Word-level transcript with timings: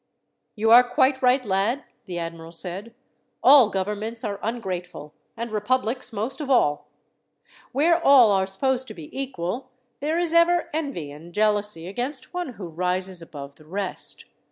"You 0.55 0.71
are 0.71 0.83
quite 0.83 1.21
right, 1.21 1.45
lad," 1.45 1.83
the 2.05 2.17
admiral 2.17 2.51
said. 2.51 2.95
"All 3.43 3.69
governments 3.69 4.23
are 4.23 4.39
ungrateful, 4.41 5.13
and 5.37 5.51
republics 5.51 6.11
most 6.11 6.41
of 6.41 6.49
all. 6.49 6.89
Where 7.71 8.03
all 8.03 8.31
are 8.31 8.47
supposed 8.47 8.87
to 8.87 8.95
be 8.95 9.15
equal, 9.15 9.69
there 9.99 10.17
is 10.17 10.33
ever 10.33 10.71
envy 10.73 11.11
and 11.11 11.35
jealousy 11.35 11.85
against 11.87 12.33
one 12.33 12.53
who 12.53 12.67
rises 12.69 13.21
above 13.21 13.57
the 13.57 13.65
rest. 13.67 14.25